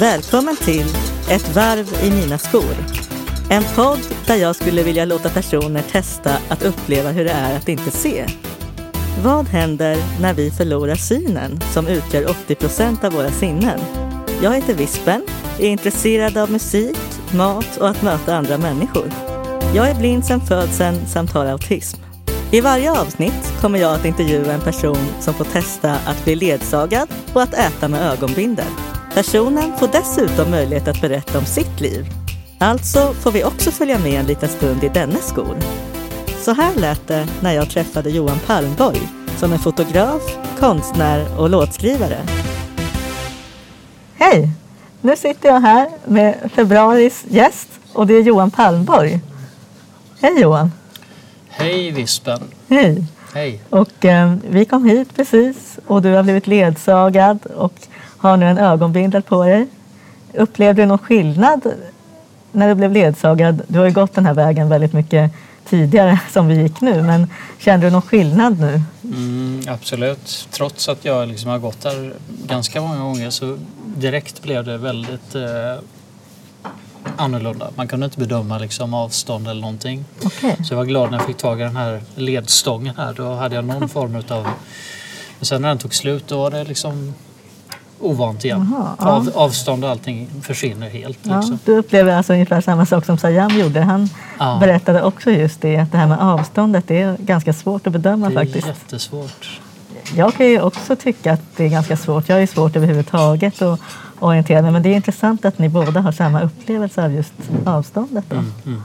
[0.00, 0.86] Välkommen till
[1.30, 2.76] Ett varv i mina skor.
[3.50, 7.68] En podd där jag skulle vilja låta personer testa att uppleva hur det är att
[7.68, 8.26] inte se.
[9.24, 13.80] Vad händer när vi förlorar synen som utgör 80 procent av våra sinnen?
[14.42, 15.22] Jag heter Vispen,
[15.58, 16.98] är intresserad av musik,
[17.34, 19.10] mat och att möta andra människor.
[19.74, 22.00] Jag är blind sedan födseln samt har autism.
[22.50, 27.08] I varje avsnitt kommer jag att intervjua en person som får testa att bli ledsagad
[27.32, 28.95] och att äta med ögonbindel.
[29.16, 32.06] Personen får dessutom möjlighet att berätta om sitt liv.
[32.58, 35.56] Alltså får vi också följa med en liten stund i dennes skor.
[36.40, 39.00] Så här lät det när jag träffade Johan Palmborg
[39.36, 40.22] som är fotograf,
[40.58, 42.18] konstnär och låtskrivare.
[44.14, 44.50] Hej!
[45.00, 49.20] Nu sitter jag här med februaris gäst och det är Johan Palmborg.
[50.20, 50.72] Hej Johan!
[51.48, 52.40] Hej Vispen!
[52.68, 53.04] Hej!
[53.34, 53.60] Hej!
[53.70, 57.88] Och eh, vi kom hit precis och du har blivit ledsagad och
[58.18, 59.66] har nu en ögonbindel på dig.
[60.34, 61.60] Upplevde du någon skillnad
[62.52, 63.62] när du blev ledsagad?
[63.68, 65.32] Du har ju gått den här vägen väldigt mycket
[65.68, 67.26] tidigare som vi gick nu, men
[67.58, 68.82] kände du någon skillnad nu?
[69.04, 70.48] Mm, absolut.
[70.50, 72.14] Trots att jag liksom har gått där
[72.46, 73.58] ganska många gånger så
[73.96, 75.82] direkt blev det väldigt eh,
[77.16, 77.70] annorlunda.
[77.76, 80.04] Man kunde inte bedöma liksom avstånd eller någonting.
[80.24, 80.56] Okej.
[80.64, 83.14] Så jag var glad när jag fick tag i den här ledstången här.
[83.14, 84.48] Då hade jag någon form utav...
[85.38, 87.14] Men sen när den tog slut då var det liksom
[88.00, 88.74] ovant igen.
[88.98, 91.18] För Av, avstånd och allting försvinner helt.
[91.22, 91.58] Ja, Liksom.
[91.64, 93.80] du upplever alltså ungefär samma sak som Sayam gjorde.
[93.80, 94.56] Han Ja.
[94.60, 98.28] berättade också just det, att det här med avståndet det är ganska svårt att bedöma
[98.28, 98.66] Det är faktiskt.
[98.66, 99.60] jättesvårt.
[100.16, 102.28] Jag kan ju också tycka att det är ganska svårt.
[102.28, 103.80] Jag är svårt överhuvudtaget att
[104.18, 104.70] orientera mig.
[104.72, 107.32] Men det är intressant att ni båda har samma upplevelse av just
[107.64, 108.32] avståndet.
[108.32, 108.82] Mm, mm.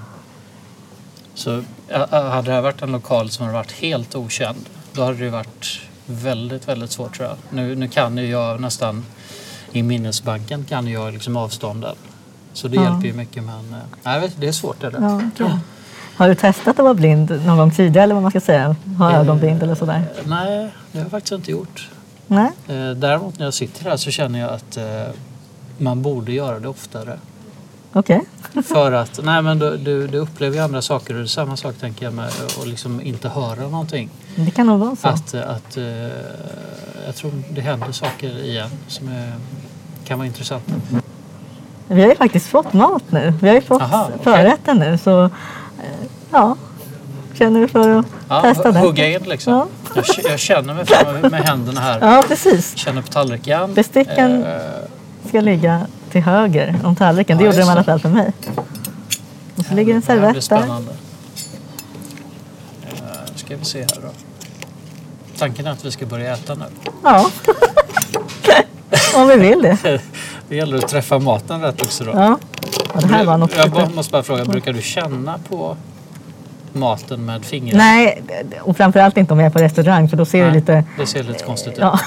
[1.34, 1.64] Så
[2.12, 4.58] hade det här varit en lokal som hade varit helt okänd
[4.94, 5.46] då hade det jag
[6.06, 7.38] väldigt, väldigt svårt tror jag.
[7.50, 9.06] Nu, nu kan ju jag nästan
[9.72, 11.96] i minnesbanken kan jag liksom avstånden.
[12.54, 12.84] Så det Ja.
[12.84, 14.84] hjälper ju mycket men eh, nej, det är svårt.
[14.84, 14.98] Är det.
[15.02, 15.60] Ja, jag.
[16.16, 18.76] Har du testat att vara blind någon gång tidigare eller vad man ska säga?
[18.98, 20.04] Ha Eh, ögonbind eller sådär?
[20.26, 21.90] Nej, det har jag faktiskt inte gjort.
[22.28, 22.52] Nej?
[22.68, 24.84] Eh, Däremot när jag sitter här så känner jag att eh,
[25.78, 27.20] man borde göra det oftare.
[27.94, 28.22] Okej.
[28.66, 31.58] För att, nej men du, du, du upplever ju andra saker och det är samma
[31.58, 34.10] sak tänker jag med att liksom inte höra någonting.
[34.36, 35.08] Det kan nog vara så.
[35.08, 35.84] Att, att eh,
[37.06, 39.34] jag tror det händer saker igen som är,
[40.06, 40.72] kan vara intressanta.
[41.88, 43.34] Vi har ju faktiskt fått mat nu.
[43.42, 44.24] Vi har ju fått Aha, okej.
[44.24, 44.98] förrätten nu.
[44.98, 45.30] Så eh,
[46.32, 46.56] ja,
[47.34, 48.80] känner du för att Ja, testa det?
[48.80, 49.54] hugga in liksom.
[49.54, 49.68] Ja.
[49.96, 52.00] Jag, jag känner mig fram med händerna här.
[52.02, 52.76] Ja, precis.
[52.78, 53.74] Känner på tallriken.
[53.74, 54.60] Besticken Eh,
[55.28, 55.82] ska ligga
[56.12, 57.38] till höger om tallriken.
[57.38, 58.32] Det Ja, gjorde de i alla fall för mig.
[59.58, 60.66] Och så ligger en servett där.
[63.52, 64.10] Ska vi se här då.
[65.38, 66.66] Tanken är att vi ska börja äta nu.
[67.04, 67.30] Ja.
[69.16, 69.78] om vi vill det.
[70.50, 72.12] Det gäller att träffa maten rätt också då.
[72.12, 72.38] Ja.
[72.94, 75.78] ja det här var något jag bara, måste bara fråga, brukar du känna på
[76.74, 77.78] maten med fingrar?
[77.78, 78.24] Nej,
[78.62, 80.84] och framförallt inte om jag är på restaurang för då ser det lite...
[80.98, 81.80] Det ser lite konstigt ut.
[81.80, 82.00] Ja.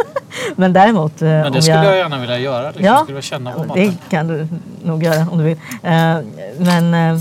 [0.56, 1.22] Men däremot...
[1.22, 2.66] eh, Men det skulle jag gärna vilja göra.
[2.66, 2.84] Liksom.
[2.84, 3.98] Ja, Skulle vilja känna på det maten.
[4.10, 4.48] kan du
[4.84, 5.58] nog göra om du vill.
[5.82, 6.16] Eh,
[6.58, 7.20] Men eh,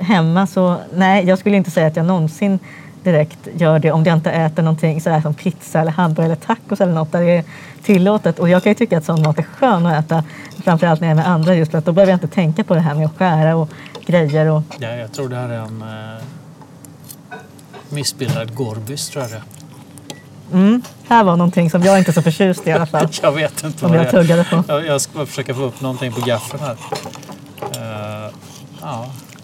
[0.00, 2.58] hemma så, nej jag skulle inte säga att jag någonsin
[3.12, 6.80] direkt gör det om jag inte äter någonting sådär som pizza eller hamburgare eller tacos
[6.80, 7.44] eller något där det är
[7.82, 8.38] tillåtet.
[8.38, 10.24] Och jag kan ju tycka att sån mat är skön att äta,
[10.64, 12.74] framförallt när jag är med andra just för att då behöver jag inte tänka på
[12.74, 13.68] det här med att skära och
[14.06, 14.46] grejer.
[14.50, 16.22] Och, Ja, jag tror det här är en eh,
[17.88, 19.42] missbildad gorbys tror jag det
[20.52, 23.08] mm, här var någonting som jag inte är så förtjust i i alla fall.
[23.22, 24.22] Jag vet inte Som vad jag det är.
[24.22, 24.64] tuggade på.
[24.68, 26.76] Jag, jag ska försöka få upp någonting på gaffeln här.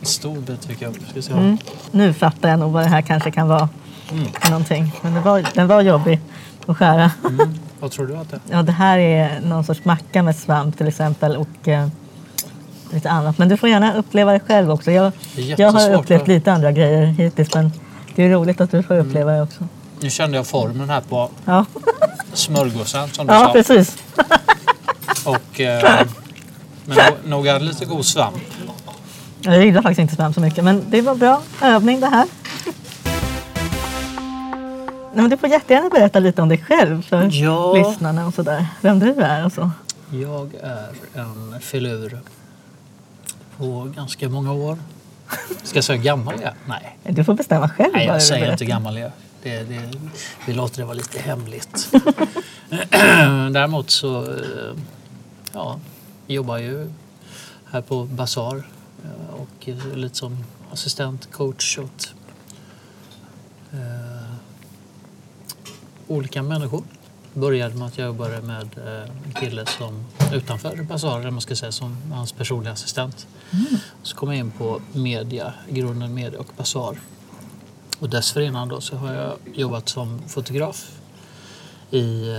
[0.04, 0.94] Ja, stor bit fick jag.
[1.10, 1.32] Ska se.
[1.32, 1.58] Mm.
[1.90, 3.68] Nu fattar jag nog vad det här kanske kan vara
[4.10, 4.26] Mm.
[4.50, 4.92] någonting.
[5.02, 6.20] Men det var, den var jobbig
[6.66, 7.10] att skära.
[7.28, 7.54] Mm.
[7.80, 8.40] Vad tror du att det är?
[8.56, 11.88] Ja, det här är någon sorts macka med svamp till exempel och eh,
[12.90, 13.38] lite annat.
[13.38, 14.90] Men du får gärna uppleva det själv också.
[14.90, 15.12] Jag,
[15.56, 17.72] jag har upplevt lite andra grejer hittills men
[18.14, 19.68] det är roligt att du får uppleva det också.
[20.00, 21.64] Nu kände jag formen här på Ja,
[22.32, 23.52] smörgåsen som du ja sa.
[23.52, 23.96] precis.
[25.24, 26.00] Och, eh,
[26.84, 28.36] men nog- nog är det lite god svamp.
[29.44, 32.26] Jag gillar faktiskt inte svamp så mycket men det var bra övning det här.
[35.14, 37.72] Nej, men du får jättegärna berätta lite om dig själv för Ja.
[37.74, 38.66] lyssnarna och sådär.
[38.80, 39.70] Vem du är och så.
[40.12, 42.18] Jag är en filur
[43.56, 44.78] på ganska många år.
[45.62, 46.54] Ska jag säga gammal jag är?
[46.66, 49.12] Nej, Du får bestämma själv Nej jag säger inte gammal jag är.
[49.42, 49.90] Det, det,
[50.46, 51.88] vi låter det vara lite hemligt.
[53.52, 54.76] Däremot så eh,
[55.52, 55.78] ja,
[56.26, 56.90] jobbar jag ju
[57.72, 58.62] här på Bazar eh,
[59.32, 62.14] och är lite som assistent, coach åt
[63.72, 64.34] eh,
[66.08, 66.82] olika människor.
[67.34, 71.72] började med att jag jobbade med eh, en kille som utanför Bazaar, man ska säga,
[71.72, 73.26] som hans personliga assistent.
[74.02, 77.00] Så kom jag in på media, grunden media och Bazaar.
[77.98, 80.90] Och dessförinnan då så har jag jobbat som fotograf
[81.90, 82.36] i eh,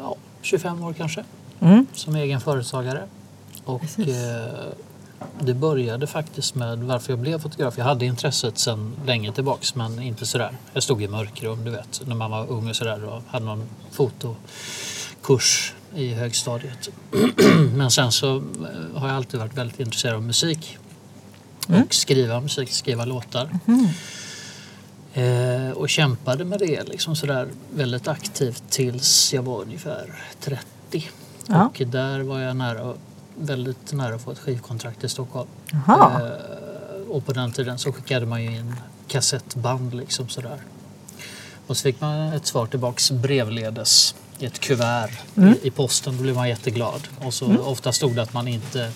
[0.00, 1.24] ja, 25 år kanske,
[1.60, 1.86] Mm.
[1.94, 3.04] som egen företagare.
[3.64, 4.06] Och Precis.
[5.40, 7.78] Det började faktiskt med varför jag blev fotograf.
[7.78, 10.56] Jag hade intresset sedan länge tillbaks men inte sådär.
[10.72, 13.62] Jag stod i mörkrum, du vet, när man var ung och sådär och hade någon
[13.90, 16.88] fotokurs i högstadiet.
[17.74, 18.42] men sen så eh,
[19.00, 20.78] har jag alltid varit väldigt intresserad av musik.
[21.66, 23.50] Och skriva musik, skriva låtar.
[25.16, 31.10] Eh, och kämpade med det liksom sådär väldigt aktivt tills jag var ungefär 30.
[31.46, 31.66] Ja.
[31.66, 32.94] Och där var jag nära,
[33.38, 35.48] väldigt nära att få ett skivkontrakt i Stockholm.
[35.86, 36.20] Jaha.
[36.22, 38.74] Eh, och på den tiden så skickade man ju in
[39.08, 40.60] kassettband liksom sådär.
[41.66, 45.54] Och så fick man ett svar tillbaks brevledes i ett kuvert Mm.
[45.62, 46.16] i, i posten.
[46.16, 47.08] Då blev man jätteglad.
[47.24, 48.90] Och så ofta stod det att man inte,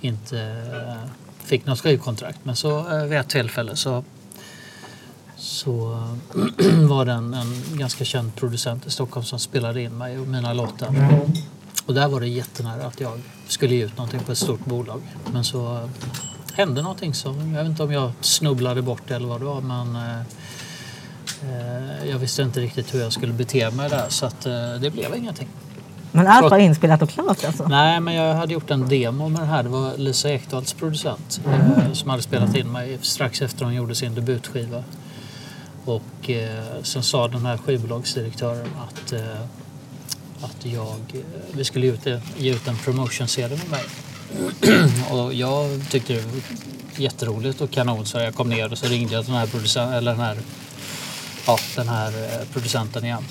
[0.00, 1.08] inte eh,
[1.44, 2.38] fick något skivkontrakt.
[2.42, 4.04] Men så eh, vid ett tillfälle så,
[5.36, 5.72] så
[6.88, 10.52] var det en, en ganska känd producent i Stockholm som spelade in mig och mina
[10.52, 11.18] låtar.
[11.86, 13.20] Och där var det jättenära att jag
[13.52, 15.02] skulle ge ut någonting på ett stort bolag.
[15.32, 15.88] Men så
[16.54, 19.60] hände någonting som, jag vet inte om jag snubblade bort det eller vad det var
[19.60, 20.20] men eh,
[21.42, 24.90] eh, jag visste inte riktigt hur jag skulle bete mig där så att eh, det
[24.90, 25.48] blev ingenting.
[26.12, 27.68] Men allt var inspelat och klart alltså?
[27.68, 29.62] Nej, men jag hade gjort en demo med det här.
[29.62, 33.94] Det var Lisa Ekdahls producent eh, som hade spelat in mig strax efter hon gjorde
[33.94, 34.84] sin debutskiva.
[35.84, 39.20] Och eh, sen sa den här skivbolagsdirektören att, eh,
[40.42, 41.20] att jag, eh,
[41.52, 42.06] vi skulle ge ut,
[42.38, 43.84] ge ut en promotion-CD med mig.
[45.10, 46.32] och jag tyckte det var
[46.96, 50.10] jätteroligt och kanon så jag kom ner och så ringde jag den här, producent, eller
[50.10, 50.36] den här,
[51.46, 53.24] ja, den här eh, producenten igen.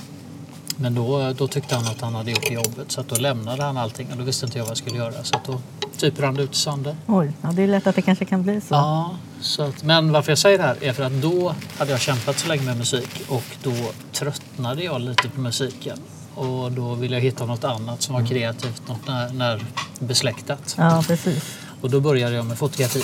[0.76, 4.08] Men då, då tyckte han att han hade gjort jobbet så då lämnade han allting
[4.12, 5.24] och då visste inte jag vad jag skulle göra.
[5.24, 5.62] Så då
[5.98, 6.96] typ rann det ut i sanden.
[7.08, 8.74] Oj, ja, det är lätt att det kanske kan bli så.
[8.74, 12.00] Ja, så att, men varför jag säger det här är för att då hade jag
[12.00, 13.74] kämpat så länge med musik och då
[14.12, 15.98] tröttnade jag lite på musiken.
[16.36, 19.66] Och då ville jag hitta något annat som var kreativt, något när, när
[20.00, 20.76] besläktat.
[20.78, 21.58] Ja, precis.
[21.82, 23.04] Och då började jag med fotografi.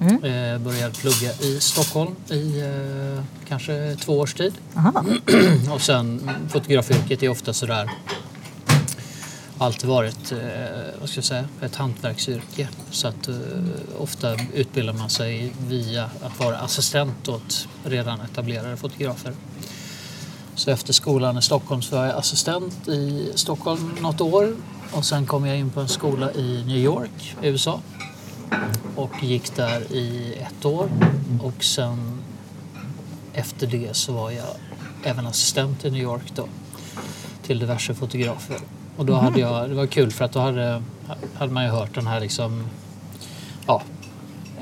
[0.00, 0.14] Mm.
[0.14, 4.54] Eh, började plugga i Stockholm i eh, kanske två års tid.
[4.76, 5.04] Aha.
[5.74, 7.90] Och sen fotografyrket är ofta sådär
[9.58, 10.38] alltid varit eh,
[11.00, 12.68] vad ska jag säga, ett hantverksyrke.
[12.90, 13.34] Så att eh,
[13.98, 19.32] ofta utbildar man sig via att vara assistent åt redan etablerade fotografer.
[20.56, 24.56] Så efter skolan i Stockholm så var jag assistent i Stockholm något år
[24.92, 27.80] och sen kom jag in på en skola i New York, USA
[28.96, 30.88] och gick där i ett år
[31.42, 32.22] och sen
[33.34, 34.46] efter det så var jag
[35.04, 36.46] även assistent i New York då
[37.42, 38.56] till diverse fotografer.
[38.96, 40.82] Och då hade jag, det var kul för att då hade,
[41.34, 42.66] hade man ju hört den här liksom,
[43.66, 43.82] ja,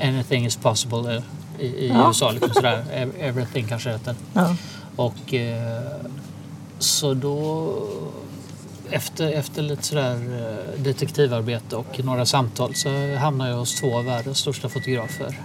[0.02, 1.22] anything is possible
[1.58, 2.08] i, i Ja.
[2.08, 2.30] USA.
[2.30, 2.84] Liksom sådär.
[2.92, 4.14] Ev- Everything kanske heter.
[4.32, 4.56] Ja.
[4.96, 5.96] Och eh,
[6.78, 7.78] så då
[8.90, 14.04] efter, efter lite sådär eh, detektivarbete och några samtal så hamnade jag hos två av
[14.04, 15.40] världens största fotografer.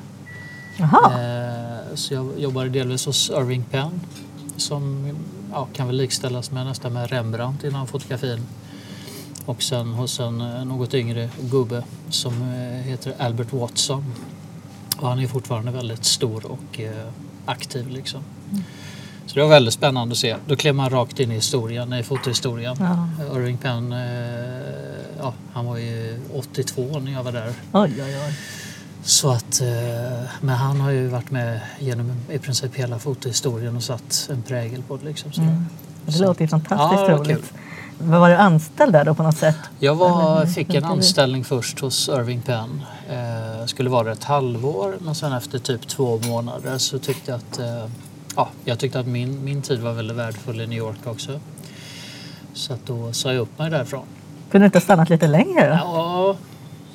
[0.77, 1.13] Jaha.
[1.13, 3.99] Eh, så jag jobbade delvis hos Irving Penn
[4.57, 5.13] som
[5.51, 8.39] ja, kan väl likställas med nästan med Rembrandt inom fotografin.
[9.45, 12.43] Och sen hos en något yngre gubbe som
[12.85, 14.13] heter Albert Watson.
[14.97, 16.79] Och han är fortfarande väldigt stor och
[17.45, 18.23] aktiv liksom.
[19.29, 20.35] Så det var väldigt spännande att se.
[20.47, 22.75] Då klev man rakt in i historien, i fotohistorien.
[22.79, 23.35] Ja.
[23.35, 23.99] Irving Penn, eh,
[25.19, 27.53] ja, han var ju 82 när jag var där.
[27.71, 28.33] Oj, oj, oj.
[29.03, 29.67] Så att, eh,
[30.41, 34.83] men han har ju varit med genom i princip hela fotohistorien och satt en prägel
[34.83, 35.05] på det.
[35.05, 35.31] Liksom.
[35.37, 35.65] Mm.
[36.05, 37.53] Det låter ju fantastiskt Ja, var roligt.
[37.97, 39.57] Vad var du anställd där då på något sätt?
[39.79, 42.83] Jag var, fick en anställning först hos Irving Penn.
[43.09, 47.59] Eh, skulle vara ett halvår men sen efter typ två månader så tyckte jag att,
[47.59, 47.91] eh,
[48.39, 51.39] ja, jag tyckte att min, min tid var väldigt värdefull i New York också.
[52.53, 54.05] Så att då sa jag upp mig därifrån.
[54.51, 55.79] Kunde du inte ha stannat lite längre?
[55.83, 56.35] Ja,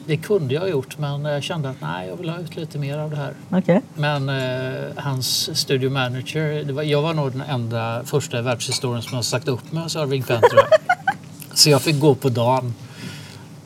[0.07, 2.79] det kunde jag ha gjort men jag kände att nej, jag vill ha ut lite
[2.79, 3.35] mer av det här.
[3.51, 3.81] Okej.
[3.95, 9.15] Men eh, hans studio manager, var, jag var nog den enda första i världshistorien som
[9.15, 10.41] har sagt upp mig hos Irving jag.
[11.55, 12.75] Så jag fick gå på dagen.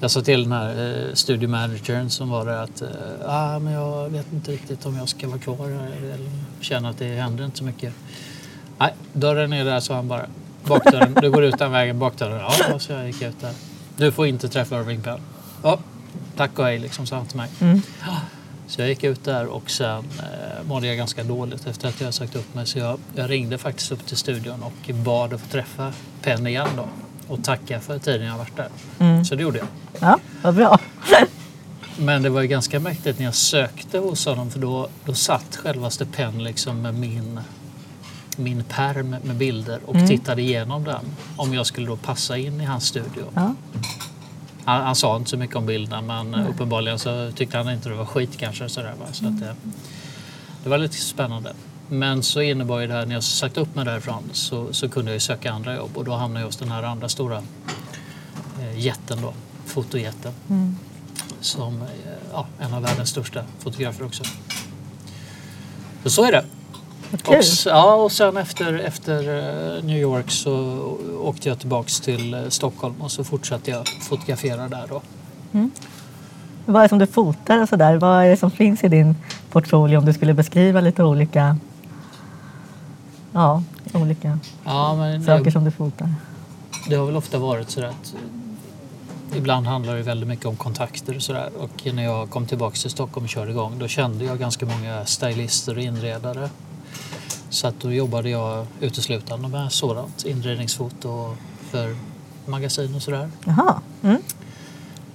[0.00, 2.88] Jag sa till den här eh, studio managern som var där att eh,
[3.26, 6.98] ah, men jag vet inte riktigt om jag ska vara kvar här eller känner att
[6.98, 7.94] det händer inte så mycket.
[8.78, 10.26] Nej, dörren är där sa han bara.
[10.64, 12.40] Bakdörren, du går ut den vägen, bakdörren.
[12.70, 13.52] Ja, så jag gick ut där.
[13.96, 15.20] Du får inte träffa Irving Penn.
[15.62, 15.78] Ja,
[16.36, 17.48] tack och hej liksom sa han till mig.
[17.60, 17.82] Mm.
[18.66, 22.14] Så jag gick ut där och sen eh, mådde jag ganska dåligt efter att jag
[22.14, 22.66] sagt upp mig.
[22.66, 26.68] Så jag, jag ringde faktiskt upp till studion och bad att få träffa Penn igen
[26.76, 26.88] då.
[27.28, 28.68] Och tacka för tiden jag varit där.
[28.99, 29.25] Mm.
[29.25, 29.66] Så det gjorde jag.
[30.00, 30.78] Ja, vad bra.
[31.99, 35.56] Men det var ju ganska mäktigt när jag sökte hos honom för då, då satt
[35.56, 37.40] självaste Penn liksom med min,
[38.37, 40.08] min perm med bilder och Mm.
[40.08, 41.00] tittade igenom den.
[41.37, 43.25] Om jag skulle då passa in i hans studio.
[43.35, 43.54] Ja.
[44.64, 47.88] Han, han sa inte så mycket om bilderna men eh, uppenbarligen så tyckte han inte
[47.88, 48.68] det var skit kanske.
[48.68, 49.06] Sådär, va?
[49.12, 49.54] Så att, det,
[50.64, 51.52] det var lite spännande.
[51.88, 55.11] Men så innebar ju det här, när jag sagt upp mig därifrån så, så kunde
[55.11, 57.42] jag ju söka andra jobb och då hamnade jag hos den här andra stora
[58.61, 59.33] eh, jätten då,
[59.66, 60.33] fotojätten.
[60.50, 60.76] Mm.
[61.40, 61.88] Som eh,
[62.33, 64.25] ja, en av världens största fotografer också.
[66.02, 66.45] Så, så är det.
[67.11, 67.37] Kul.
[67.38, 69.18] Och, ja, och sen efter, efter
[69.76, 70.52] eh, New York så
[71.21, 75.02] åkte jag tillbaks till eh, Stockholm och så fortsatte jag fotografera där då.
[76.66, 77.97] Vad är det som du fotar och sådär?
[77.97, 79.16] Vad är det som finns i din
[79.50, 81.57] portfolio om du skulle beskriva lite olika,
[83.38, 86.14] ja, olika Ja, men saker det, som du fotar?
[86.88, 91.16] det har väl ofta varit så att eh, ibland handlar det väldigt mycket om kontakter
[91.16, 91.50] och sådär.
[91.59, 95.04] Och när jag kom tillbaks till Stockholm och körde igång då kände jag ganska många
[95.04, 96.50] stylister och inredare.
[97.50, 101.37] Så att då jobbade jag uteslutande med sådant, inredningsfoto
[101.71, 101.97] för
[102.47, 103.30] magasin och sådär.
[103.45, 103.80] Jaha.
[104.02, 104.18] Mm.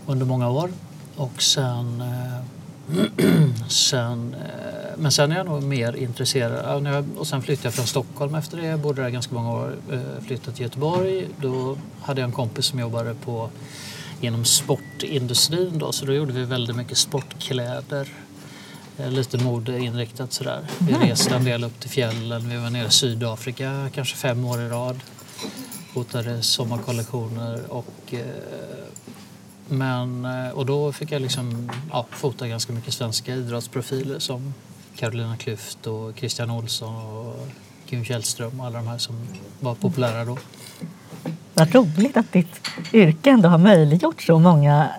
[0.05, 0.69] under många år.
[1.15, 6.85] Och sen, eh, sen, eh, men sen är jag nog mer intresserad.
[6.85, 8.65] jag, och sen flyttade jag från Stockholm efter det.
[8.65, 9.75] Jag bodde där ganska många år.
[9.91, 11.27] Eh, flyttade till Göteborg.
[11.41, 13.49] Då hade jag en kompis som jobbade på,
[14.21, 15.79] inom sportindustrin.
[15.79, 18.09] Då, så då gjorde vi väldigt mycket sportkläder.
[18.97, 20.61] Eh, lite modeinriktat sådär.
[20.79, 22.49] Vi reste en del upp till fjällen.
[22.49, 24.99] Vi var nere i Sydafrika kanske fem år i rad.
[25.93, 28.19] Fotade sommarkollektioner och eh,
[29.67, 34.53] men, och då fick jag liksom, ja, fota ganska mycket svenska idrottsprofiler som
[34.95, 37.47] Carolina Klüft och Christian Olsson och
[37.85, 39.15] Kim Källström och alla de här som
[39.59, 40.37] var populära då.
[41.53, 42.61] Vad roligt att ditt
[42.93, 44.89] yrke ändå har möjliggjort så många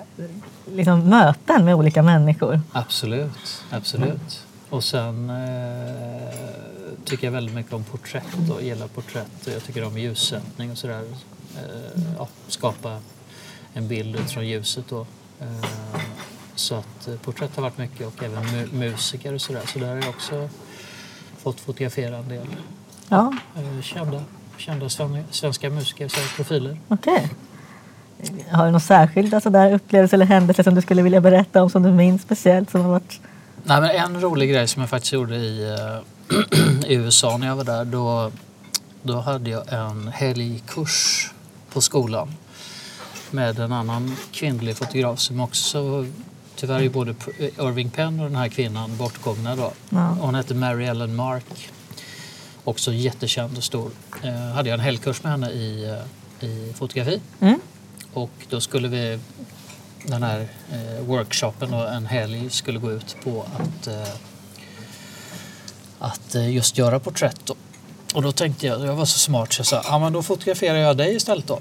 [0.72, 2.60] liksom, möten med olika människor.
[2.72, 4.44] Absolut, absolut.
[4.70, 6.34] Och sen eh,
[7.04, 9.48] tycker jag väldigt mycket om porträtt och gillar porträtt.
[9.52, 11.04] Jag tycker om ljussättning och sådär.
[11.56, 12.98] Eh, ja, skapa
[13.74, 15.00] en bild utifrån ljuset då.
[15.40, 15.46] Eh,
[16.54, 19.62] så att eh, porträtt har varit mycket och även mu- musiker och sådär.
[19.72, 20.48] Så där har jag också
[21.42, 22.46] fått fotografera en del
[23.08, 24.22] Ja, eh, kända,
[24.56, 26.78] kända sven- svenska musiker, så profiler.
[26.88, 27.30] okej.
[28.50, 31.82] Har du några särskilda sådär upplevelser eller händelser som du skulle vilja berätta om som
[31.82, 32.70] du minns speciellt?
[32.70, 33.20] Som har varit...
[33.64, 37.56] Nej, men en rolig grej som jag faktiskt gjorde i, eh, i USA när jag
[37.56, 37.84] var där.
[37.84, 38.30] Då,
[39.02, 41.30] då hade jag en helgkurs
[41.72, 42.34] på skolan
[43.30, 46.06] med en annan kvinnlig fotograf som också
[46.56, 49.72] tyvärr är både Irving Penn och den här kvinnan bortgångna då.
[49.90, 50.16] Ja.
[50.20, 51.70] Hon hette Mary Ellen Mark.
[52.64, 53.90] Också jättekänd och stor.
[54.22, 55.84] Eh, hade jag en helgkurs med henne i,
[56.40, 57.20] eh, i fotografi.
[57.40, 57.60] Mm.
[58.12, 59.18] Och då skulle vi,
[60.06, 64.14] den här eh, workshopen och en helg skulle gå ut på att, eh,
[65.98, 67.40] att eh, just göra porträtt.
[67.44, 67.54] Då.
[68.14, 70.78] Och då tänkte jag, jag var så smart så jag sa, ja men då fotograferar
[70.78, 71.60] jag dig istället då.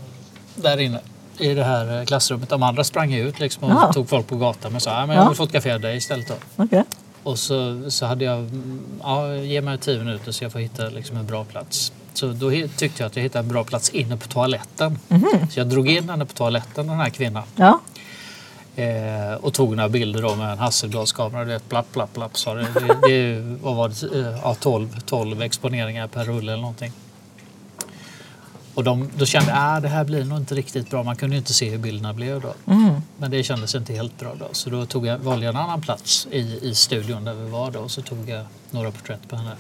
[0.55, 0.99] Där inne
[1.37, 2.49] i det här eh, klassrummet.
[2.49, 3.93] De andra sprang ut liksom och Ja.
[3.93, 5.29] tog folk på gatan men sa, ja men jag Ja.
[5.29, 6.33] vill fotografera dig istället då.
[6.63, 6.83] Okej.
[7.23, 10.83] Och så, så hade jag, mm, ja, ge mig tio minuter så jag får hitta
[10.83, 11.91] liksom en bra plats.
[12.13, 14.99] Så då tyckte jag att jag hittade en bra plats inne på toaletten.
[15.51, 17.43] Så jag drog in henne på toaletten, den här kvinnan.
[17.55, 17.79] Ja.
[18.75, 21.45] Eh, och tog några bilder då med en Hasselbladskamera.
[21.45, 22.67] Det är ett plapp, plapp, plapp sa det.
[22.73, 24.19] Det, det vad var det?
[24.29, 26.91] Eh, Ja, 12, 12 exponeringar per rulle eller någonting.
[28.75, 31.03] Och de, då kände jag att det här blir nog inte riktigt bra.
[31.03, 32.53] Man kunde ju inte se hur bilderna blev då.
[32.73, 33.01] Mm.
[33.17, 34.47] Men det kändes inte helt bra då.
[34.51, 37.71] Så då tog jag, valde jag en annan plats i, i studion där vi var
[37.71, 37.79] då.
[37.79, 39.51] Och så tog jag några porträtt på henne.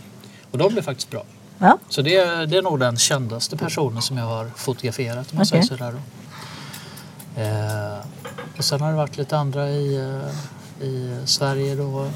[0.51, 1.23] Och de blev faktiskt bra.
[1.59, 1.77] Ja.
[1.89, 5.41] Så det, är- det är nog den kändaste personen som jag har fotograferat om man
[5.41, 5.45] Okej.
[5.45, 5.97] säger sådär då.
[7.41, 7.97] Eh,
[8.57, 9.95] och sen har det varit lite andra i,
[10.79, 12.07] eh, i Sverige då.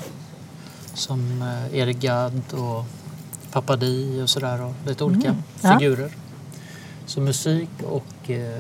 [0.94, 2.86] Som eh, Erik Gadd och
[3.52, 4.62] Papadi och sådär.
[4.62, 5.44] Och lite olika Mm.
[5.62, 5.80] Ja.
[5.80, 6.12] figurer.
[7.08, 8.60] Så musik och eh,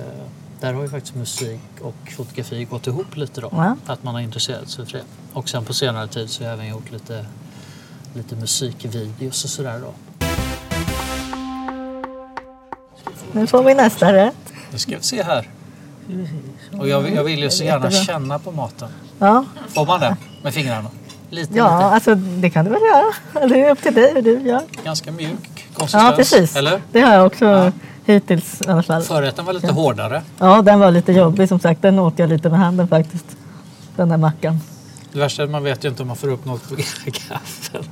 [0.59, 3.49] där har ju faktiskt musik och fotografi gått ihop lite då.
[3.51, 3.75] Ja.
[3.85, 5.03] Att man har intresserat sig för det.
[5.33, 7.25] Och sen på senare tid så har jag även gjort lite,
[8.13, 9.93] lite musikvideos och sådär då.
[13.31, 14.53] Nu får vi nästa rätt.
[14.71, 15.49] Nu ska vi se här.
[16.79, 18.89] Och jag, vill- jag vill ju så gärna känna på maten.
[19.19, 19.45] Ja.
[19.69, 20.89] Får man det med fingrarna?
[21.29, 21.85] Lite, ja, lite.
[21.85, 23.47] alltså det kan du väl göra.
[23.47, 24.61] Det är upp till dig hur du gör.
[24.83, 26.03] Ganska mjuk konsistens.
[26.03, 26.55] Ja, precis.
[26.55, 26.81] Eller?
[26.91, 27.71] Det har jag också Ja.
[28.07, 29.01] Hittills i alla fall.
[29.01, 30.21] Förrätten var lite hårdare.
[30.39, 31.81] Ja, den var lite jobbig som sagt.
[31.81, 33.37] Den åt jag lite med handen faktiskt.
[33.95, 34.59] Den där mackan.
[35.13, 37.83] Det värsta är att man vet ju inte om man får upp något på gaffeln.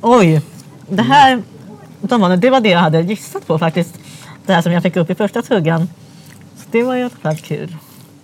[0.00, 0.42] Oj,
[0.88, 1.42] det här
[2.00, 3.98] det var det jag hade gissat på faktiskt.
[4.46, 5.88] Det här som jag fick upp i första tuggan.
[6.56, 7.76] Så det var i alla fall kul.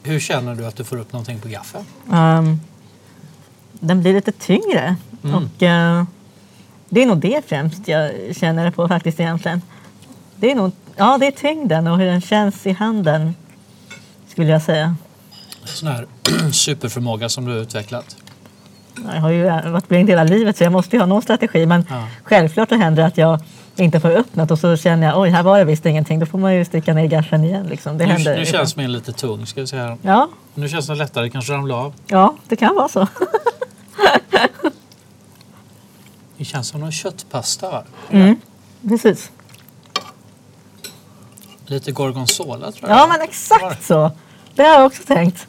[0.03, 1.85] Hur känner du att du får upp någonting på gaffeln?
[2.13, 2.61] Um,
[3.73, 4.97] den blir lite tyngre.
[5.25, 5.37] Mm.
[5.37, 6.05] Och uh,
[6.89, 9.63] det är nog det främst jag känner det på faktiskt egentligen.
[10.37, 13.35] Det är nog, ja det är tyngden och hur den känns i handen.
[14.29, 14.97] Skulle jag säga.
[15.65, 16.07] Sån här
[16.53, 18.17] superförmåga som du har utvecklat.
[19.15, 21.67] Jag har ju varit blind hela livet så jag måste ju ha någon strategi.
[21.67, 22.09] Men Ja.
[22.25, 23.41] självklart så händer det att jag
[23.77, 26.19] inte får upp något och så känner jag oj här var det visst ingenting.
[26.19, 27.67] Då får man ju sticka ner gaffeln igen.
[27.67, 27.99] Liksom.
[27.99, 28.37] Det Nu, händer.
[28.39, 29.97] nu känns min lite tung ska se här.
[30.03, 31.95] Ja, Nu känns den lättare, kanske ramla av.
[32.07, 33.07] ja, det kan vara så.
[36.39, 37.85] Det känns som någon köttpasta va?
[38.11, 38.37] Mm,
[38.89, 39.31] precis.
[41.67, 42.99] Lite gorgonzola tror jag.
[42.99, 44.11] Ja, men exakt så.
[44.55, 45.47] Det har jag också tänkt.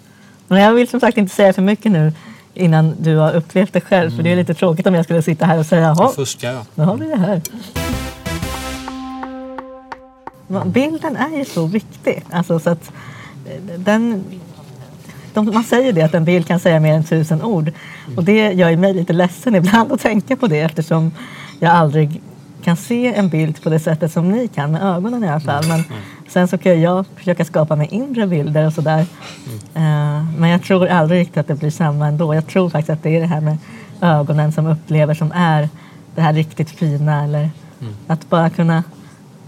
[0.47, 2.13] Men jag vill som sagt inte säga för mycket nu
[2.53, 4.15] innan du har upplevt det själv.
[4.15, 6.65] För det är lite tråkigt om jag skulle sitta här och säga jaha, fuskar jag.
[6.75, 7.41] nu har vi det här.
[10.65, 12.23] Bilden är ju så viktig.
[12.31, 12.91] Alltså, så att
[13.45, 14.23] eh, den,
[15.33, 17.71] de, man säger det att en bild kan säga mer än tusen ord.
[18.15, 21.11] Och det gör mig lite ledsen ibland att tänka på det eftersom
[21.59, 22.21] jag aldrig
[22.67, 25.67] kan se en bild på det sättet som ni kan med ögonen i alla fall.
[25.67, 25.83] Men
[26.27, 29.05] sen så kan jag försöka skapa mig inre bilder och sådär.
[29.73, 32.35] Eh, men jag tror aldrig riktigt att det blir samma ändå.
[32.35, 33.57] Jag tror faktiskt att det är det här med
[34.01, 35.69] ögonen som upplever som är
[36.15, 37.23] det här riktigt fina.
[37.23, 37.49] Eller
[38.07, 38.83] att bara kunna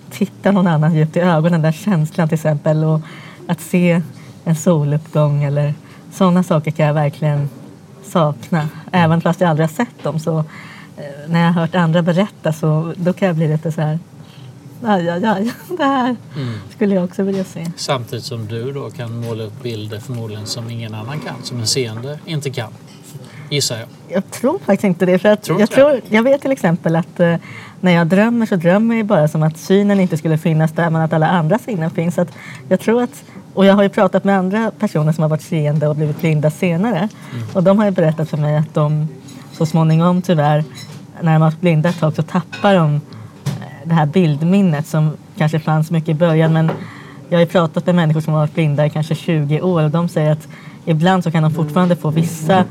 [0.09, 2.83] titta någon annan djupt i ögonen, den känslan till exempel.
[2.83, 3.01] Och
[3.47, 4.01] att se
[4.45, 5.73] en soluppgång eller
[6.11, 7.49] sådana saker kan jag verkligen
[8.03, 8.69] sakna.
[8.91, 10.43] Även fast jag aldrig har sett dem så
[11.27, 13.99] när jag har hört andra berätta så då kan jag bli lite så här
[14.83, 16.15] aj, aj, aj, det här
[16.75, 17.71] skulle jag också vilja se.
[17.75, 21.35] Samtidigt som du då kan måla upp bilder förmodligen som ingen annan kan.
[21.43, 22.71] Som en seende inte kan.
[23.49, 23.87] Gissar jag.
[24.07, 25.19] Jag tror faktiskt inte det.
[25.19, 27.35] För att Tror jag, tror, jag vet till exempel att eh,
[27.81, 31.01] när jag drömmer så drömmer jag bara som att synen inte skulle finnas där men
[31.01, 32.15] att alla andra sinnen finns.
[32.15, 32.31] Så att
[32.69, 35.87] jag tror att, och jag har ju pratat med andra personer som har varit seende
[35.87, 36.97] och blivit blinda senare.
[36.97, 37.47] Mm.
[37.53, 39.07] Och de har ju berättat för mig att de
[39.59, 40.63] så småningom tyvärr,
[41.21, 42.99] när de har varit blinda ett tag så tappar de eh,
[43.83, 46.53] det här bildminnet som kanske fanns mycket i början.
[46.53, 46.71] Men
[47.29, 49.91] jag har ju pratat med människor som har varit blinda i kanske 20 år och
[49.91, 50.47] de säger att
[50.85, 52.65] ibland så kan de fortfarande få vissa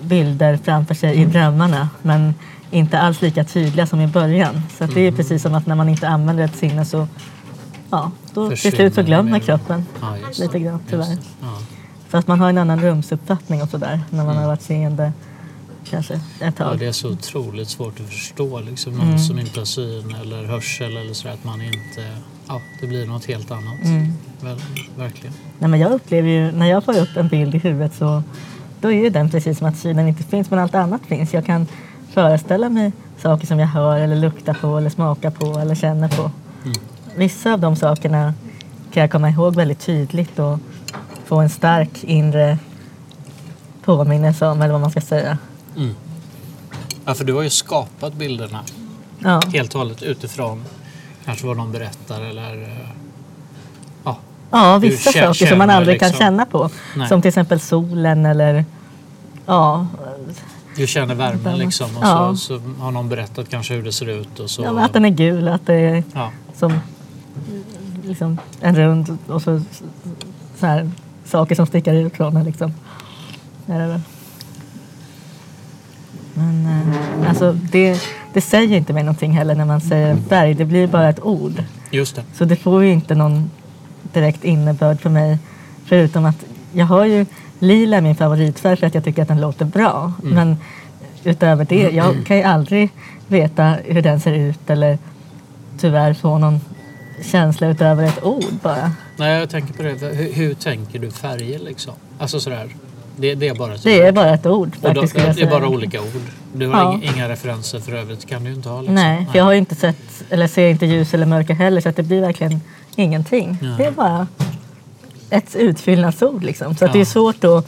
[0.00, 2.34] bilder framför sig i drömmarna men
[2.70, 4.62] inte alls lika tydliga som i början.
[4.78, 7.08] Så det är precis som att när man inte använder ett sinne så
[7.90, 9.38] ja, då till slut så glömmer mer.
[9.38, 11.18] kroppen Ja, lite grann tyvärr.
[11.40, 11.58] Ja.
[12.08, 15.12] För att man har en annan rumsuppfattning och sådär när man har varit seende
[15.90, 16.78] kanske ett Ja, tag.
[16.78, 18.60] det är så otroligt svårt att förstå.
[18.60, 19.18] Liksom, någon Mm.
[19.18, 22.16] som inte har syn eller hörsel eller så att man inte...
[22.48, 23.84] Ja, det blir något helt annat.
[23.84, 24.12] Mm.
[24.40, 24.56] Väl,
[24.98, 25.34] verkligen.
[25.58, 28.22] Nej, men jag upplever ju, när jag får upp en bild i huvudet så
[28.80, 31.34] då är ju den precis som att synen inte finns men allt annat finns.
[31.34, 31.66] Jag kan
[32.12, 36.30] föreställa mig saker som jag hör eller luktar på eller smakar på eller känner på.
[36.64, 36.76] Mm.
[37.16, 38.34] Vissa av de sakerna
[38.92, 40.58] kan jag komma ihåg väldigt tydligt och
[41.24, 42.58] få en stark inre
[43.84, 45.38] påminnelse om eller vad man ska säga.
[45.76, 45.94] Mm.
[47.04, 48.60] Ja, för du har ju skapat bilderna
[49.18, 50.64] Ja, helt och hållet utifrån
[51.24, 52.62] kanske vad de berättar eller...
[52.62, 52.88] eh,
[54.04, 54.18] Ja,
[54.50, 56.24] ja vissa saker som man känner aldrig kan liksom.
[56.24, 56.70] känna på.
[56.96, 57.08] Nej.
[57.08, 58.64] Som till exempel solen eller
[59.46, 59.86] ja,
[60.76, 61.56] du känner värmen Värme.
[61.56, 62.34] liksom och Ja.
[62.36, 64.62] så, så har någon berättat kanske hur det ser ut och så...
[64.62, 66.30] ja, att den är gul, att det är ja.
[66.54, 66.80] som
[68.04, 69.62] liksom en rund och så,
[70.60, 70.90] så här,
[71.24, 72.44] saker som sticker ut från den.
[72.44, 72.74] Liksom.
[73.66, 74.00] Är det väl.
[76.36, 78.00] Men eh, alltså, det,
[78.32, 80.54] det säger inte mig någonting heller när man säger en färg.
[80.54, 81.62] Det blir bara ett ord.
[81.90, 82.22] Just det.
[82.34, 83.50] Så det får ju inte någon
[84.12, 85.38] direkt innebörd för mig.
[85.84, 87.26] Förutom att jag har ju
[87.58, 90.12] lila är min favoritfärg för att jag tycker att den låter bra.
[90.22, 90.56] Men
[91.24, 92.90] utöver det, jag kan ju aldrig
[93.26, 94.98] veta hur den ser ut eller
[95.78, 96.60] tyvärr få någon
[97.22, 98.92] känsla utöver ett ord bara.
[99.16, 100.06] Nej, jag tänker på det.
[100.06, 101.94] Hur, hur tänker du färger liksom?
[102.18, 102.68] Alltså sådär.
[103.16, 104.14] Det, det är bara ett Det är ord.
[104.14, 105.14] bara ett ord då, faktiskt.
[105.36, 106.06] det är bara olika ord.
[106.54, 107.00] Du har Ja.
[107.14, 108.26] inga, referenser för övrigt.
[108.26, 108.80] kan du inte ha.
[108.80, 108.94] Liksom.
[108.94, 109.96] Nej, för jag har inte sett
[110.30, 112.60] eller ser inte ljus eller mörker heller så att det blir verkligen
[112.96, 113.58] ingenting.
[113.62, 113.74] Nej.
[113.78, 114.26] Det är bara
[115.30, 116.76] ett utfyllnadsord liksom.
[116.76, 117.04] Så att det är Ja.
[117.04, 117.66] svårt att,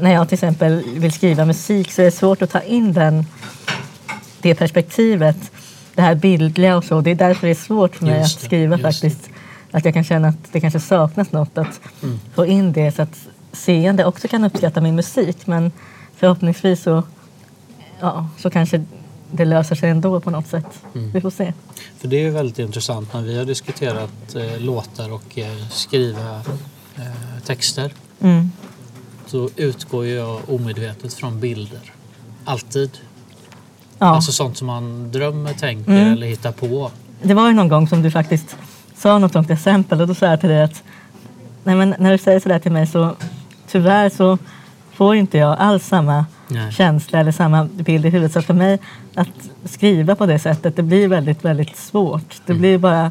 [0.00, 3.26] när jag till exempel vill skriva musik så är det svårt att ta in den,
[4.42, 5.36] det perspektivet,
[5.94, 7.00] det här bildliga och så.
[7.00, 8.92] Det är därför det är svårt för mig Just att skriva just det.
[8.92, 9.30] faktiskt.
[9.70, 12.20] Att jag kan känna att det kanske saknas något att Mm.
[12.34, 15.46] få in det så att seende också kan uppskatta min musik.
[15.46, 15.72] Men
[16.16, 17.02] förhoppningsvis så,
[18.00, 18.84] ja, så kanske
[19.30, 20.82] det löser sig ändå på något sätt.
[20.94, 21.10] Mm.
[21.12, 21.52] Vi får se.
[21.98, 26.36] För det är ju väldigt intressant när vi har diskuterat eh, låtar och eh, skriva
[26.96, 27.92] eh, texter.
[28.20, 28.50] Mm.
[29.26, 31.92] så utgår jag omedvetet från bilder.
[32.44, 32.90] Alltid.
[33.98, 34.06] Ja.
[34.06, 36.12] Alltså sånt som man drömmer, tänker Mm.
[36.12, 36.90] eller hittar på.
[37.22, 38.56] Det var ju någon gång som du faktiskt
[38.96, 40.82] sa något sånt exempel och då sa jag till dig att
[41.64, 43.16] nej men när du säger sådär till mig så
[43.72, 44.38] tyvärr så
[44.92, 46.72] får inte jag alls samma Nej.
[46.72, 48.32] känsla eller samma bild i huvudet.
[48.32, 48.78] Så för mig
[49.14, 52.42] att skriva på det sättet det blir väldigt, väldigt svårt.
[52.46, 53.10] Det blir bara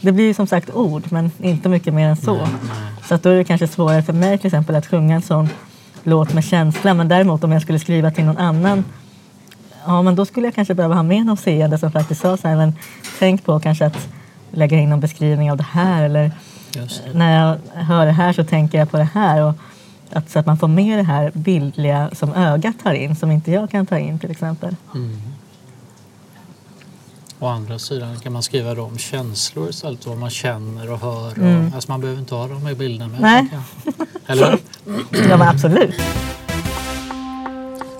[0.00, 2.34] det blir som sagt ord men inte mycket mer än så.
[2.34, 3.08] Nej, nej.
[3.08, 5.48] Så att då är det kanske svårare för mig till exempel att sjunga en sån
[6.02, 6.94] låt med känsla.
[6.94, 8.84] Men däremot om jag skulle skriva till någon annan
[9.86, 12.48] Ja, men då skulle jag kanske behöva ha med någon seende som faktiskt sa så
[12.48, 12.74] här, men
[13.18, 14.08] tänk på kanske att
[14.50, 16.30] lägga in någon beskrivning av det här eller
[16.76, 19.42] Just när jag hör det här så tänker jag på det här.
[19.42, 19.54] Och
[20.12, 23.50] att, så att man får med det här bildliga som ögat tar in, som inte
[23.50, 24.76] jag kan ta in till exempel.
[24.94, 25.18] Mm.
[27.38, 31.26] Å andra sidan kan man skriva då om känslor istället, vad man känner och hör.
[31.30, 31.72] Och, Mm.
[31.74, 33.20] Alltså man behöver inte ha dem i bilden med.
[33.20, 33.48] Nej.
[34.26, 34.58] Eller?
[35.28, 35.94] Ja, men absolut.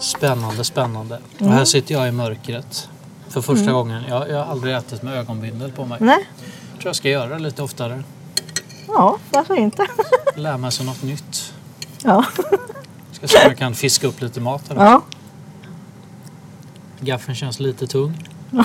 [0.00, 1.18] Spännande, spännande.
[1.34, 1.52] Och Mm.
[1.54, 2.88] här sitter jag i mörkret
[3.28, 4.02] för första gången.
[4.08, 5.98] Jag, jag har aldrig ätit med ögonbindel på mig.
[6.00, 6.28] Nej,
[6.72, 8.02] Jag tror jag ska göra det lite oftare.
[8.88, 9.86] ja, varför inte?
[10.36, 11.51] Lära mig sig något nytt.
[12.04, 12.24] Ja,
[13.12, 14.76] Ska se om jag kan fiska upp lite mat här.
[14.76, 15.02] ja.
[17.00, 18.28] Gaffeln känns lite tung.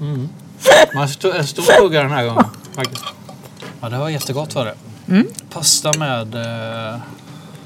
[0.00, 0.28] Mm.
[0.94, 2.44] Man stod, en stor tugga den här gången.
[2.72, 3.04] Faktiskt.
[3.80, 4.74] Ja, det var jättegott var det.
[5.08, 5.26] Mm.
[5.52, 6.34] Pasta med...
[6.34, 7.00] Eh,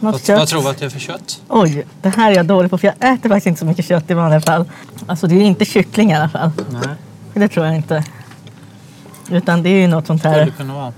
[0.01, 0.38] vad, kött.
[0.38, 1.42] vad tror du att det är för kött?
[1.49, 4.11] Oj, det här är jag dålig på för jag äter faktiskt inte så mycket kött
[4.11, 4.71] i vanliga fall.
[5.07, 6.51] Alltså det är ju inte kyckling i alla fall.
[6.71, 6.97] Nej,
[7.35, 8.05] Det tror jag inte.
[9.31, 10.92] Utan det är ju något sånt skulle här kunna vara.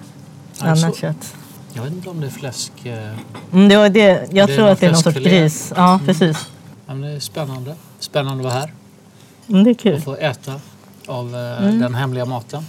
[0.60, 1.34] Alltså, annat kött.
[1.74, 2.72] Jag vet inte om det är fläsk.
[2.86, 3.12] Eh,
[3.52, 4.28] Mm, det var det.
[4.32, 5.72] Jag Det tror att det är någon sorts gris.
[5.76, 6.48] Ja, precis.
[6.86, 7.74] men det är spännande.
[7.98, 8.72] Spännande att vara här
[9.48, 9.94] Mm, det är kul.
[9.96, 10.60] och få äta
[11.06, 11.80] av eh, Mm.
[11.80, 12.66] den hemliga maten.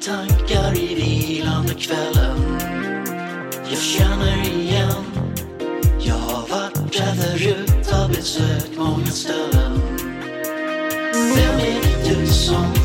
[0.00, 2.58] Tankar i vilande kvällen.
[3.70, 5.04] Jag känner igen
[5.98, 9.80] Jag har varit där förut, har besökt många ställen.
[11.12, 12.79] Vem är du som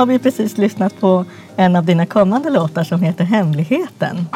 [0.00, 1.24] har vi precis lyssnat på
[1.56, 4.26] en av dina kommande låtar som heter Hemligheten.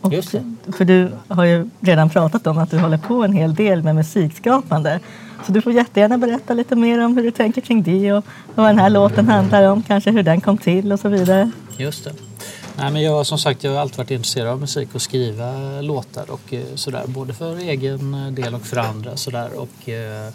[0.00, 0.72] Och, Just det.
[0.72, 3.94] För du har ju redan pratat om att du håller på en hel del med
[3.94, 5.00] musikskapande.
[5.46, 8.66] Så du får jättegärna berätta lite mer om hur du tänker kring det och vad
[8.66, 11.50] den här låten handlar om, kanske hur den kom till och så vidare.
[11.76, 12.12] Just det.
[12.76, 16.30] Nej, men jag, som sagt, jag har alltid varit intresserad av musik och skriva låtar
[16.30, 17.02] och eh, sådär.
[17.06, 19.16] Både för egen eh, del och för andra.
[19.16, 19.48] Sådär.
[19.56, 20.32] Och, eh, eh,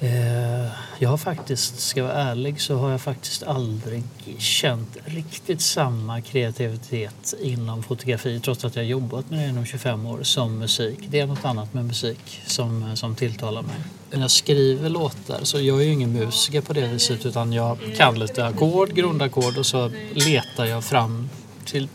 [0.00, 4.02] Eh, jag har faktiskt, ska jag vara ärlig, så har jag faktiskt aldrig
[4.38, 10.06] känt riktigt samma kreativitet inom fotografi trots att jag har jobbat med det inom 25
[10.06, 10.98] år som musik.
[11.08, 13.76] Det är något annat med musik som, eh, som tilltalar mig.
[14.10, 17.78] När jag skriver låtar så jag är ju ingen musiker på det viset utan jag
[17.96, 21.28] kan lite ackord, grundackord och så letar jag fram
[21.64, 21.88] till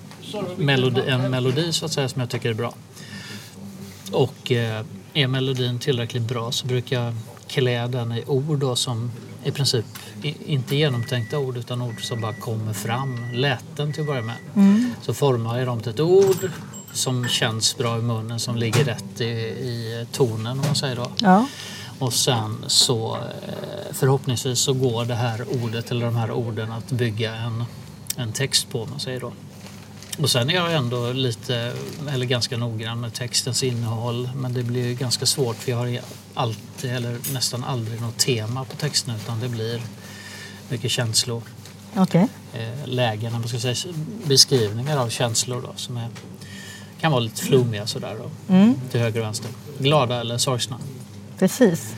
[0.57, 2.73] melodi, en melodi så att säga som jag tycker är bra.
[4.11, 7.13] Och eh, är melodin tillräckligt bra så brukar jag
[7.53, 9.11] klä den i ord då som
[9.43, 9.85] i princip
[10.45, 13.31] inte genomtänkta ord utan ord som bara kommer fram.
[13.33, 14.35] Läten till att börja med.
[15.01, 16.51] Så formar jag dem till ett ord
[16.93, 21.11] som känns bra i munnen, som ligger rätt i, i tonen om man säger då.
[21.17, 21.47] Ja,
[21.99, 26.91] Och sen så eh, förhoppningsvis så går det här ordet eller de här orden att
[26.91, 27.63] bygga en,
[28.17, 29.33] en text på om man säger då.
[30.21, 31.73] Och sen är jag ändå lite,
[32.09, 35.99] eller ganska noggrann med textens innehåll men det blir ju ganska svårt för jag har
[36.33, 39.81] alltid eller nästan aldrig något tema på texten utan det blir
[40.69, 41.41] mycket känslor,
[41.95, 42.27] okej.
[42.53, 43.93] eh, lägen, man ska säga,
[44.25, 46.07] beskrivningar av känslor då som är,
[47.01, 49.49] kan vara lite flummiga sådär då, Mm, till höger och vänster.
[49.79, 50.77] Glada eller sorgsna.
[51.39, 51.93] precis.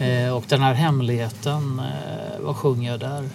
[0.00, 3.28] Eh, och den här hemligheten, eh, vad sjunger jag där?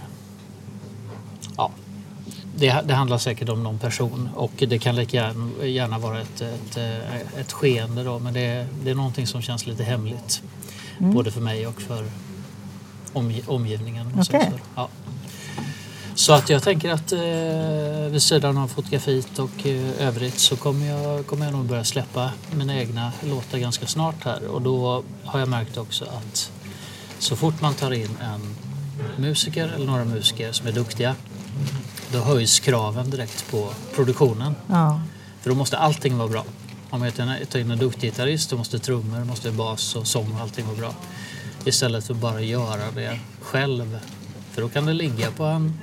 [2.57, 6.77] Det, det handlar säkert om någon person och det kan lika gärna, vara ett, ett,
[6.77, 10.41] eh, ett skeende då, men det, det är någonting som känns lite hemligt.
[10.99, 11.13] Mm.
[11.13, 12.05] Både för mig och för
[13.13, 14.25] omgi- omgivningen.
[14.25, 14.51] säger Okej.
[14.51, 14.59] så.
[14.75, 14.89] Ja.
[16.15, 20.85] Så att jag tänker att eh, vid sidan av fotografiet och eh, övrigt så kommer
[20.85, 24.47] jag, kommer jag nog börja släppa mina egna låtar ganska snart här.
[24.47, 26.51] Och då har jag märkt också att
[27.19, 28.55] så fort man tar in en
[29.17, 31.15] musiker eller några musiker som är duktiga
[32.11, 34.55] då höjs kraven direkt på produktionen.
[34.67, 35.01] Ja.
[35.41, 36.45] För då måste allting vara bra.
[36.89, 37.15] Om jag
[37.49, 40.77] tar in en duktig gitarrist då måste trummor, måste bas och sång och allting vara
[40.77, 40.93] bra.
[41.65, 43.99] Istället för bara göra det själv.
[44.51, 45.73] För då kan det ligga på en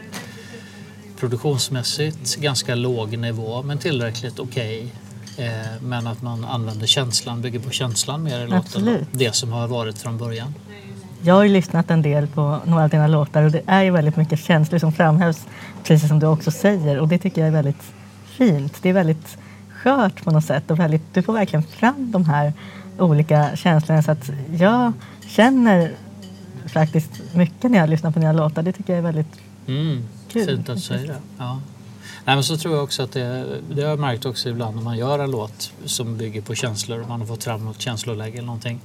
[1.20, 4.92] produktionsmässigt ganska låg nivå men tillräckligt okej.
[5.36, 9.06] Eh, men att man använder känslan, bygger på känslan mer i låten.
[9.12, 10.54] Det som har varit från början.
[11.24, 13.90] Jag har ju lyssnat en del på några av dina låtar och det är ju
[13.90, 15.46] väldigt mycket känslor som framhävs,
[15.84, 16.98] precis som du också säger.
[16.98, 17.92] Och det tycker jag är väldigt
[18.24, 18.78] fint.
[18.82, 22.52] Det är väldigt skört på något sätt och väldigt, du får verkligen fram de här
[22.98, 24.02] olika känslorna.
[24.02, 24.92] Så att jag
[25.26, 25.92] känner
[26.66, 28.62] faktiskt mycket när jag lyssnar på dina låtar.
[28.62, 31.16] Det tycker jag är väldigt Mm, Kul, fint att det.
[31.38, 31.60] Ja.
[32.24, 34.82] Nej, men så tror jag också att det, det har jag märkt också ibland när
[34.82, 38.32] man gör en låt som bygger på känslor och man har fått fram något känsloläge
[38.32, 38.80] eller någonting.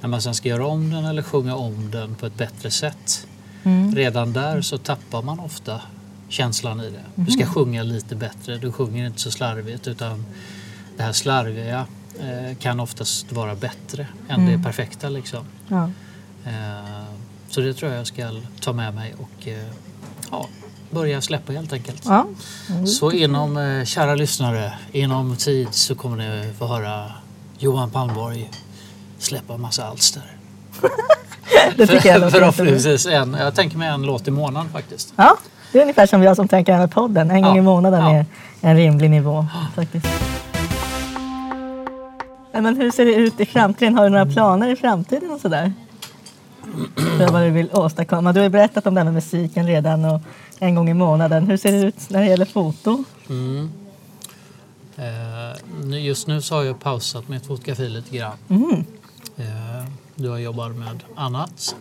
[0.00, 3.26] När man sen ska göra om den eller sjunga om den på ett bättre sätt.
[3.62, 3.94] Mm.
[3.94, 5.80] Redan där så tappar man ofta
[6.28, 7.04] känslan i det.
[7.14, 10.26] Du ska sjunga lite bättre, du sjunger inte så slarvigt utan
[10.96, 11.86] det här slarviga
[12.20, 15.44] eh, kan oftast vara bättre än det perfekta liksom.
[15.68, 15.90] Ja.
[16.44, 17.04] Eh,
[17.48, 18.30] så det tror jag jag ska
[18.60, 19.66] ta med mig och eh,
[20.30, 20.48] ja,
[20.90, 22.02] börja släppa helt enkelt.
[22.04, 22.26] Ja.
[22.86, 27.04] Så inom, eh, kära lyssnare, inom tid så kommer ni få höra
[27.58, 28.50] Johan Palmborg
[29.18, 30.22] släppa massa alster.
[31.76, 32.38] Det tycker jag låter.
[32.38, 35.12] Förhoppningsvis en, jag tänker mig en låt i månaden faktiskt.
[35.16, 35.36] Ja,
[35.72, 37.30] det är ungefär som jag som tänker med podden.
[37.30, 38.10] En gång Ja, i månaden ja.
[38.14, 38.26] är
[38.60, 39.46] en rimlig nivå.
[39.74, 40.06] Faktiskt.
[42.52, 43.94] Men hur ser det ut i framtiden?
[43.94, 45.72] Har du några planer i framtiden och sådär?
[46.96, 48.32] För vad du vill åstadkomma.
[48.32, 50.20] Du har ju berättat om det här med musiken redan och
[50.60, 51.46] en gång i månaden.
[51.46, 53.04] Hur ser det ut när det gäller foto?
[53.28, 53.70] Mm.
[54.96, 58.36] Eh, just nu så har jag pausat mitt fotografi lite grann.
[58.48, 58.84] Mm.
[59.36, 61.76] Eh, du har jobbat med annat.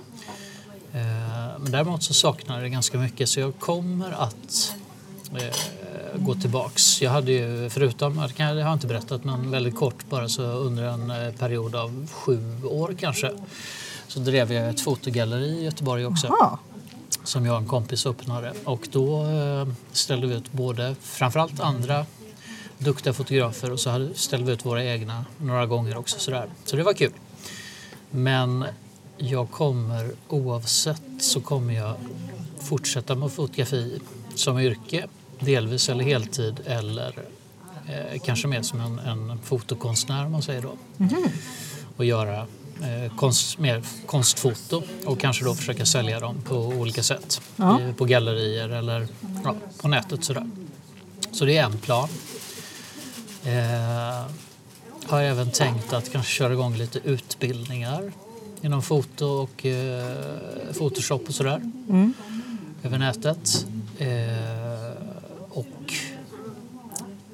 [0.94, 4.76] Eh, men däremot så saknar jag det ganska mycket så jag kommer att
[5.36, 5.56] eh,
[6.16, 7.02] gå tillbaks.
[7.02, 10.44] Jag hade ju förutom, det jag har jag inte berättat men väldigt kort bara så
[10.44, 13.32] under en eh, period av sju år kanske
[14.08, 16.60] så drev jag ett fotogalleri i Göteborg också Ja.
[17.24, 18.54] Som jag och en kompis öppnade.
[18.64, 22.06] Och då eh, ställde vi ut både, framförallt andra
[22.78, 26.20] duktiga fotografer och så ställde vi ut våra egna några gånger också.
[26.20, 26.50] Sådär.
[26.66, 27.12] Så det var kul.
[28.12, 28.66] Men
[29.18, 31.96] jag kommer oavsett så kommer jag
[32.60, 34.00] fortsätta med fotografi
[34.36, 35.08] som yrke.
[35.40, 37.14] Delvis eller heltid eller
[37.88, 40.78] eh, kanske mer som en, en fotokonstnär man säger då.
[41.98, 42.48] Och göra
[43.16, 47.42] konst, mer konstfoto och kanske då försöka sälja dem på olika sätt.
[47.56, 47.80] Ja.
[47.98, 49.08] På gallerier eller
[49.44, 50.50] ja, på nätet sådär.
[51.32, 52.10] Så det är en plan.
[53.44, 54.26] Eh,
[55.06, 58.12] har jag även tänkt att kanske köra igång lite utbildningar
[58.62, 61.62] inom foto och eh, Photoshop och sådär.
[61.90, 62.14] Mm.
[62.84, 63.66] Över nätet.
[63.98, 64.10] Eh,
[65.50, 65.94] och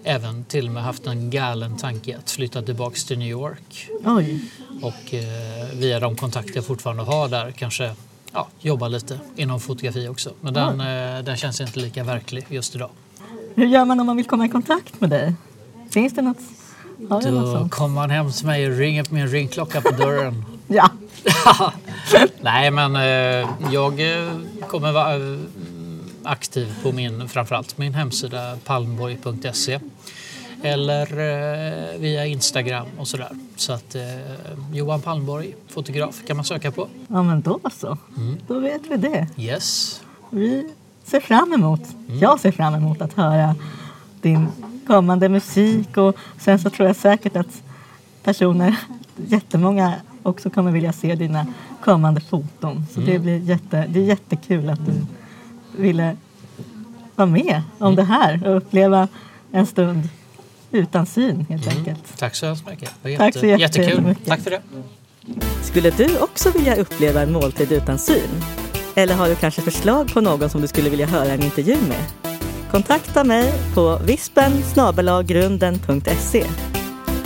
[0.06, 3.90] även till och med haft en galen tanke att flytta tillbaks till New York.
[4.06, 4.40] Oj.
[4.82, 7.92] Och eh, via de kontakter jag fortfarande har där kanske
[8.34, 10.34] ja, jobba lite inom fotografi också.
[10.42, 12.90] Men den, eh, den känns inte lika verklig just idag.
[13.56, 15.34] Hur gör man om man vill komma i kontakt med dig?
[15.90, 16.38] Finns det något?
[17.10, 17.72] Har du något Då sånt?
[17.72, 20.46] kommer man hem till mig och ringer på min ringklocka på dörren.
[20.68, 20.90] Ja.
[22.42, 24.32] Nej, men eh, jag eh,
[24.68, 25.14] kommer vara
[26.26, 29.80] aktiv på min, framförallt min hemsida palmborg.se
[30.64, 33.30] eller eh, via Instagram och sådär.
[33.56, 34.02] Så att eh,
[34.74, 36.88] Johan Palmborg, fotograf, kan man söka på.
[37.08, 37.98] ja, men då så.
[38.18, 38.38] Mm.
[38.48, 39.28] Då vet vi det.
[39.38, 40.02] Yes.
[40.30, 40.70] Vi
[41.04, 42.20] ser fram emot, Mm.
[42.20, 43.56] jag ser fram emot att höra
[44.22, 44.48] din
[44.88, 47.62] kommande musik och sen så tror jag säkert att
[48.24, 48.76] personer,
[49.28, 51.48] jättemånga också kommer vilja se dina
[51.84, 52.86] kommande foton.
[52.94, 53.14] Så Mm.
[53.14, 54.94] det blir jätte, det är jättekul att du
[55.78, 56.18] ville
[57.16, 57.96] vara med om Mm.
[57.96, 59.08] det här och uppleva
[59.52, 60.10] en stund
[60.72, 61.78] utan syn helt Mm.
[61.78, 62.18] enkelt.
[62.18, 62.92] Tack så hemskt mycket.
[63.02, 63.90] Det var Tack så jätte, jätte- jättekul.
[63.98, 64.28] jättemycket.
[64.28, 64.62] Tack för det.
[65.64, 68.30] Skulle du också vilja uppleva en måltid utan syn?
[68.96, 72.32] Eller har du kanske förslag på någon som du skulle vilja höra en intervju med?
[72.72, 74.52] Kontakta mig på vispen.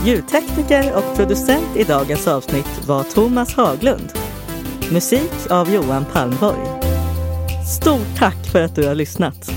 [0.06, 4.12] Ljudtekniker och producent i dagens avsnitt var Thomas Haglund.
[4.92, 6.69] Musik av Johan Palmborg.
[7.70, 9.52] Stort tack för att du har lyssnat!